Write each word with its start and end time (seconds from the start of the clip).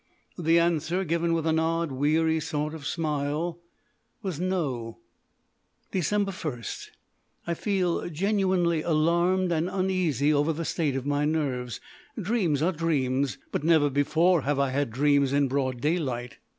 The 0.39 0.57
answer, 0.57 1.03
given 1.03 1.31
with 1.31 1.45
an 1.45 1.59
odd, 1.59 1.91
weary 1.91 2.39
sort 2.39 2.73
of 2.73 2.87
smile, 2.87 3.61
was 4.23 4.39
"No!" 4.39 4.97
Dec. 5.93 6.43
1. 6.43 6.63
I 7.45 7.53
feel 7.53 8.09
genuinely 8.09 8.81
alarmed 8.81 9.51
and 9.51 9.69
uneasy 9.69 10.33
over 10.33 10.53
the 10.53 10.65
state 10.65 10.95
of 10.95 11.05
my 11.05 11.25
nerves. 11.25 11.79
Dreams 12.19 12.63
are 12.63 12.71
dreams, 12.71 13.37
but 13.51 13.63
never 13.63 13.91
before 13.91 14.41
have 14.41 14.57
I 14.57 14.71
had 14.71 14.89
dreams 14.89 15.33
in 15.33 15.47
broad 15.47 15.79
daylight. 15.81 16.39